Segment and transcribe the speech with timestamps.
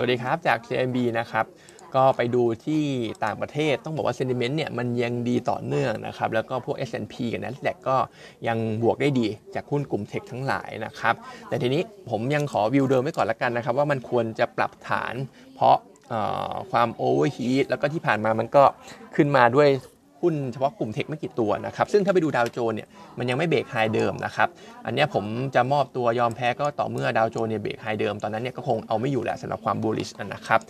[0.00, 1.46] วัสดีครับจาก CMB นะครับ
[1.94, 2.84] ก็ไปดูที่
[3.24, 7.96] ต่างประเทศต้องบอกว่า sentiment เนี่ยมันยังดีต่อเนื่องนะครับ แล้วก็พวก S&P กับ NASDAQ ก็
[8.48, 11.14] ยังบวกได้ดีจากหุ้นกลุ่มเทคทั้งหลายนะครับ
[11.48, 15.14] แต่ทีนี้ผมยังขอวิวเดิมไว้ก่อนละกันนะครับ ว่ามันควรจะปรับฐาน
[15.54, 15.76] เพราะ
[16.72, 18.64] ความโอเวอร์ฮีทแล้วก็ที่ผ่านมามันก็
[19.16, 19.68] ขึ้นมาด้วย
[20.20, 22.88] หุ้นเฉพาะกลุ่มเทคไม่กี่ตัวนะครับ ซึ่งถ้าไปดูดาวโจนเนี่ย
[23.18, 24.48] มันยังไม่เบรกไฮเดิมนะครับ
[24.86, 25.24] อันนี้ผม
[25.54, 30.60] จะมอบตัวยอมแพ้ก็ต่อเมื่อดาวโจนส์เนี่ย break high เดิม ตอนนั้นเนี่ยก็คงเอาไม่อยู่แหละสำหรับความ bullish นะครับ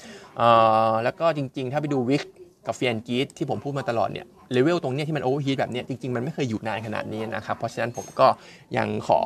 [1.05, 2.22] แล้วก็จริงๆ ถ้าไปดู VIX
[2.67, 8.27] กับ Fear and Greed ที่ผมพูดมาตลอดเนี่ยเลเวลตรงเนี้ยที่มัน overheat แบบเนี้ยจริงๆ มันไม่เคยอยู่นานขนาดนี้นะครับ เพราะฉะนั้นผมก็
[8.77, 9.21] ยังขอ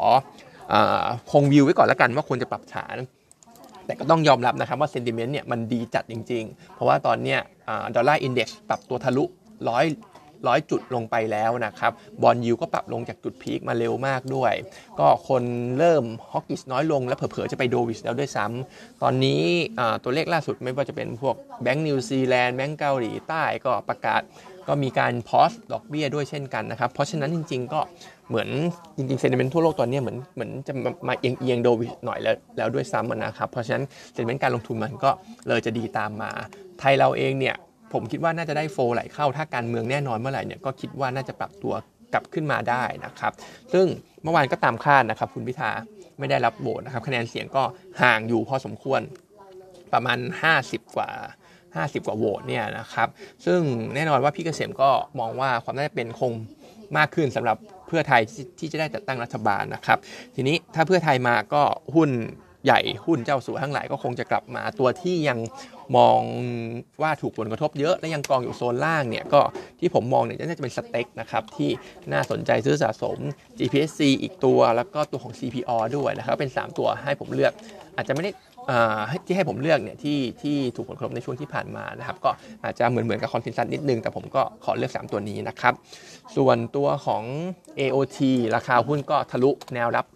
[1.31, 2.97] คงวิวไว้ก่อนแล้วกันว่าควรจะปรับฐาน
[3.87, 7.41] แต่ก็ต้องยอมรับนะครับว่า sentiment เนี่ยมันดีจัดจริง ๆ เพราะว่าตอนเนี้ย
[7.97, 9.25] Dollar Index ปรับตัวทะลุ
[9.69, 9.85] ร้อย
[10.49, 11.93] ร้อยจุดลงไปแล้วนะครับ
[12.23, 14.53] bond yield ก็ปรับลงจากจุด peak มาเร็วมากด้วย
[14.99, 15.43] ก็คน
[15.79, 19.43] เริ่ม hawkish น้อยลงและเผลอๆจะไป dovish แล้วด้วยซ้ำตอนนี้
[20.03, 24.23] ตัวเลขล่าสุดไม่ว่าจะเป็นพวกแบงก์นิวซีแลนด์แบงก์เกาหลีใต้ก็ประกาศ
[24.69, 27.81] ก็มีการ pause ดอกเบี้ยด้วยเช่นกันนะครับ เพราะฉะนั้นจริง ๆ ก็
[28.29, 28.49] เหมือน
[28.97, 30.73] จริงๆ sentiment ทั่วโลกตอนนี้เหมือนเหมือนจะ
[31.09, 35.11] มาเอียงเอียง dovish หน่อยแล้วแล้วด้วยซ้ำนะครับ เพราะฉะนั้น sentiment การลงทุนมันก็
[35.49, 36.31] เลยจะดีตามมา
[36.81, 37.57] ไทยเราเองเนี่ย
[37.95, 41.75] ผมคิดว่าน่าจะได้โฟไหลเข้า ถ้าการเมืองแน่นอนเมื่อไหร่เนี่ยก็คิดว่าน่าจะปรับตัว
[42.13, 43.33] กลับขึ้นมาได้นะครับ
[43.73, 43.87] ซึ่ง
[44.23, 45.71] เมื่อวานก็ตามคาดนะครับ คุณพิธา
[46.19, 47.63] ไม่ได้รับโหวตนะครับ คะแนนเสียงก็
[48.03, 49.01] ห่างอยู่พอสมควร
[49.93, 50.19] ประมาณ
[50.57, 51.09] 50 กว่า
[51.61, 53.09] 50 กว่าโหวตเนี่ยนะครับ
[53.47, 53.61] ซึ่ง
[53.95, 56.33] แน่นอนว่าพี่เกษมก็มองว่าความน่าจะเป็นคง
[56.97, 58.21] มากขึ้นสำหรับเพื่อไทย
[58.59, 59.99] ที่จะได้จัดตั้งรัฐบาลนะครับ
[60.35, 61.63] ทีนี้ถ้าเพื่อไทยมาก็
[61.95, 62.11] หุ้น
[62.65, 65.39] ใหญ่หุ้นเจ้าสัวทั้งหลายก็คงจะกลับมาตัวที่ยัง
[65.97, 66.21] มอง
[67.03, 69.41] ว่าถูกผลกระทบเยอะและยังกองอยู่โซนล่างเนี่ยก็
[69.81, 71.71] ที่ผมมองเนี่ยน่าจะเป็นสเต็กนะครับที่
[72.13, 73.19] น่าสนใจซื้อสะสม
[73.59, 77.53] GPSC อีกตัว แล้วก็ตัวของ CPO ด้วยนะครับเป็น 3 ตัวให้ผมเลือก
[77.97, 78.33] อาจจะไม่ได้
[79.27, 82.31] ที่ให้ผมเลือกเนี่ยที่ที่ถูกผลกระทบในช่วงที่ผ่านมานะครับก็
[82.65, 85.75] อาจจะเหมือนเหมือนกับคอนเทนซัสนิดนึง แต่ผมก็ขอเลือก 3 ตัวนี้นะครับ
[86.37, 87.23] ส่วนตัวของ
[87.81, 88.19] AOT
[88.57, 90.07] ราคาหุ้นก็ทะลุแนวรับ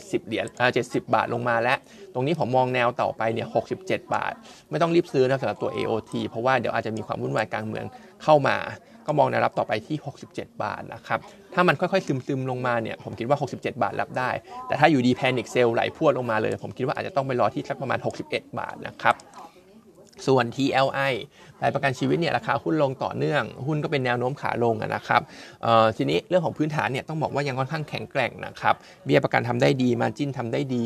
[0.00, 1.78] 70 เหรียญอ่า70 บาทลงมาแล้ว
[2.14, 3.46] ตรงนี้ผมมองแนวต่อไปเนี่ย
[3.80, 4.32] 67 บาท
[4.70, 7.84] ไม่ต้องรีบซื้อนะสำหรับตัว AOT เพราะว่าเดี๋ยวอาจจะมีความวุ่นวายกลางเมือง
[8.22, 8.56] เข้ามา
[9.06, 9.96] ก็มองแนวรับต่อไปที่
[10.28, 11.20] 67 บาทนะครับ
[11.54, 14.30] ถ้ามันค่อยๆ ซึมๆ ลงมาเนี่ย ผมคิดว่า 67 บาทรับได้
[14.66, 17.98] แต่ถ้าอยู่ดีแพนิคเซลไหลพวดลงมาเลย ผมคิดว่าอาจจะต้องไปรอที่สักประมาณ
[18.28, 19.14] 61 บาทนะครับ
[20.26, 21.14] ส่วน TLI
[21.62, 25.22] รายประกันชีวิตเนี่ยราคาหุ้นลงต่อเนื่อง หุ้นก็เป็นแนวโน้มขาลงนะครับ
[25.96, 28.74] ทีนี้เรื่องของพื้นฐานเนี่ยต้องบอกว่ายังค่อนข้างแข็งแกร่งนะครับ
[29.04, 30.84] เบี้ยประกันทำได้ดี margin ทำได้ดี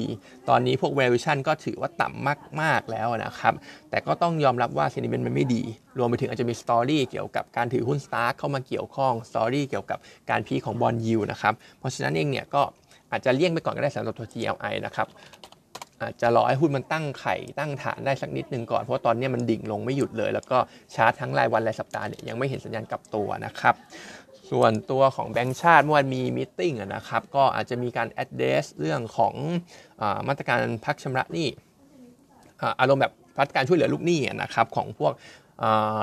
[0.48, 2.28] ตอนนี้พวก valuation ก็ถือว่าต่ำ
[2.60, 3.54] มาก ๆ แล้วนะครับ
[3.90, 5.62] แต่ก็ต้องยอมรับว่า sentiment มันไม่ดี
[5.98, 9.98] รวมไปถึงอาจจะมี story เกี่ยวกับการถือหุ้น STARK เข้ามาเกี่ยวข้อง story เกี่ยวกับ
[10.30, 12.62] การพีของบอลยูนะครับเพราะฉะนั้นเองเนี่ยก็
[13.12, 15.06] อาจจะเลี่ยงไปก่อนก็ได้สำหรับตัว TLI นะครับ
[16.02, 20.58] อาจจะรอให้หุ้นมันตั้งไข่ตั้งฐานได้สักนิดหนึ่งก่อน เพราะตอนนี้มันดิ่งลงไม่หยุดเลย แล้วก็
[20.94, 23.74] ชาร์ตทั้งรายวันรายสัปดาห์เนี่ยยังไม่เห็นสัญญาณกลับตัวนะครับ
[24.50, 29.34] ส่วนตัวของแบงก์ชาติเมื่อวันมีมิ팅นะครับก็อาจจะมีการ address เรื่องของ
[30.00, 31.48] อมาตรการพักชำระหนี้
[32.80, 35.12] อารมณ์แบบมาตรการช่วยเหลือลูกหนี้นะครับของพวก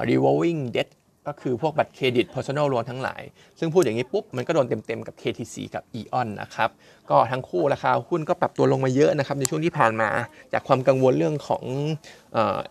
[0.10, 0.90] revolving debt
[1.28, 3.22] ก็คือพวกบัตรเครดิต personal loan ทั้งหลาย
[3.60, 6.70] ซึ่งพูดอย่างนี้ปุ๊บ มันก็โดนเต็มๆ กับ KTC กับ EON นะครับ
[7.10, 10.10] ก็ทั้งคู่ราคาหุ้นก็ปรับตัวลงมาเยอะนะครับ ในช่วงที่ผ่านมา
[10.54, 11.64] จากความกังวลเรื่องของ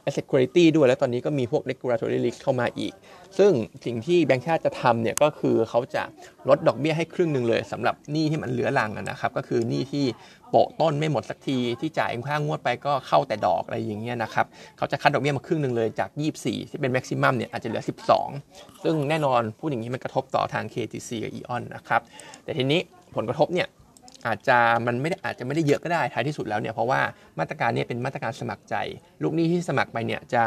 [0.07, 2.93] asset quality ด้วย แล้วตอนนี้ก็มีพวก regulatory risk เข้ามาอีก
[3.39, 3.53] ซึ่ง
[3.85, 6.03] สิ่งที่แบงค์ชาติจะทำเนี่ยก็คือเขาจะ
[6.49, 10.05] ลดดอกเบี้ยให้ครึ่งหนึ่งเลยสำหรับหนี้ที่มันเหลือหลังนะครับ ก็คือหนี้ที่
[10.51, 14.47] โปะต้นไม่หมดสักทีที่จ่ายค่างวดไปก็เข้าแต่ดอกอะไรอย่างเงี้ยนะครับ
[14.79, 17.83] เขาจะคัดดอกเบี้ยมาครึ่งหนึ่งเลยจาก 24 ที่เป็นแม็กซิมัมเนี่ยอาจจะเหลือ
[18.33, 22.01] 12 ซึ่งแน่นอนพูดอย่างนี้มันกระทบต่อทาง KTC กับ EON นะครับ
[22.45, 22.81] แต่ทีนี้
[23.17, 23.69] ผลกระทบเนี่ย
[24.27, 27.01] อาจจะมันไม่ได้อาจจะไม่ได้เยอะก็ได้ท้ายที่สุดแล้วเนี่ยเพราะว่า
[27.39, 28.75] มาตรการนี้เป็นมาตรการสมัครใจ
[29.23, 30.43] ลูกหนี้ที่สมัครไปเนี่ยจะ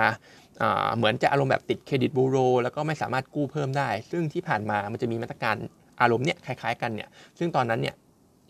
[0.96, 5.56] เหมือนจะอารมณ์แบบติดเครดิตบูโร แล้วก็ไม่สามารถกู้เพิ่มได้ ซึ่งที่ผ่านมามันจะมีมาตรการ
[6.02, 7.09] อารมณ์เนี่ยคล้ายๆกันเนี่ย
[7.40, 7.96] ซึ่งตอนนั้นเนี่ย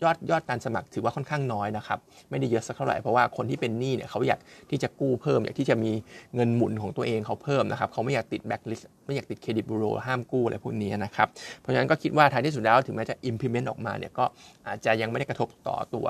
[0.02, 1.98] ยอดยอดการสมัครถือว่าค่อนข้างน้อยนะครับ
[2.30, 4.40] ไม่ได้เยอะสักเท่าไหร่เพราะว่าคนที่เป็นหนี้เนี่ยเขาอยาก
[4.70, 5.92] ที่จะกู้เพิ่ม อยากที่จะมี
[6.34, 11.28] เงินหมุนของตัวเองเขาเพิ่มนะครับเขาไม่อยากติดแบ็กลิสต์ไม่อยากติดเครดิตบูโรห้ามกู้อะไรพวกนี้นะครับ
[11.60, 14.24] เพราะฉะนั้นก็คิดว่าท้ายที่สุดแล้วถึงแม้จะ implement ออกมาเนี่ยก็
[14.66, 16.06] อาจจะยังไม่ได้กระทบต่อตัว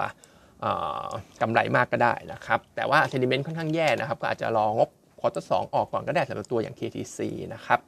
[1.40, 4.88] กำไรมากก็ได้นะครับ แต่ว่า sentiment ค่อนข้างแย่นะครับ ก็อาจจะรองบ
[5.20, 7.18] quarter สี่ออกก่อนก็ได้สำหรับตัวอย่าง KTC
[7.54, 7.80] นะครับ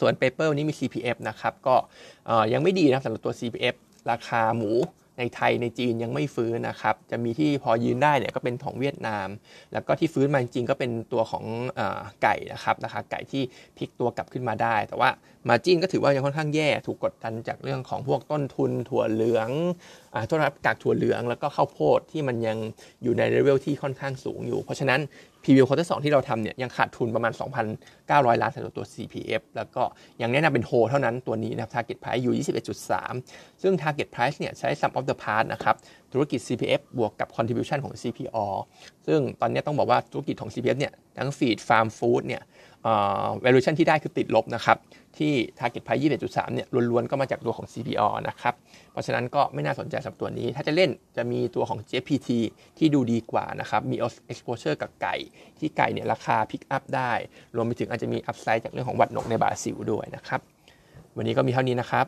[0.00, 1.74] ส่วน paper นี้มี CPF นะครับ ก็
[2.52, 3.74] ยังไม่ดีนะสำหรับตัว CPF
[4.10, 4.72] ราคาหมู
[5.18, 9.28] ในไทยในจีนยังไม่ฟื้นนะครับ จะมีที่พอยืนได้เนี่ยก็เป็นของเวียดนาม
[9.72, 11.44] แล้วก็ที่ฟื้นมาจริงก็เป็นตัวของ
[11.78, 11.80] อ
[12.22, 13.42] ไก่นะครับราคาไก่ที่
[13.76, 15.10] พลิกตัวกลับขึ้นมาได้ แต่ว่า
[15.48, 19.50] margin ก็ถือว่ายังค่อนข้างแย่ ถูกกดดันจากเรื่องของพวกต้นทุนถั่วเหลือง
[20.26, 22.58] โทษนะครับกากถั่วเหลืองแล้วก็ข้าวโพดที่มันยัง
[23.02, 25.00] อยู่ในเลเวลที่ค่อนข้างสูงอยู่ เพราะฉะนั้น
[25.44, 27.32] p v ควอเตอร์สที่เราทำเนี่ยยังขาดทุนประมาณ
[27.86, 29.82] 2,900 ล้านสำหรับตัว CPF แล้วก็
[30.22, 32.44] ยังแนะนำเป็นโฮเท่านั้นตัวนี้นะครับ target price อยู่
[33.02, 35.74] 21.3 ซึ่ง target price เนี่ยใช้ sum of the parts นะครับ
[36.12, 38.36] ธุรกิจ CPF บวกกับ contribution ของ CPO
[39.06, 42.42] ซึ่งตอนนี้ต้องบอกว่าธุรกิจของ CPF เนี่ยทั้ง feed farm food เนี่ย
[43.44, 44.78] valuation ที่ได้คือติดลบนะครับ
[45.18, 48.54] ที่ target price 21.3เนี่ยล้วนๆก็มาจากตัวของ CPO นะครับ
[48.92, 52.28] เพราะฉะนั้นก็ไม่น่าสนใจสำหรับตัวนี้ ถ้าจะเล่นจะมีตัวของ JPT
[52.78, 53.96] ที่ดูดีกว่านะครับ มี
[54.32, 55.16] exposure กับไก่
[55.58, 57.12] ที่ไก่เนี่ยราคา pick up ได้
[57.56, 60.40] รวมไปถึงอาจจะมี upside จากเรื่องของวัดนกในบราซิลด้วยนะครับ
[61.16, 62.06] วันนี้ก็มีเท่านี้นะครับ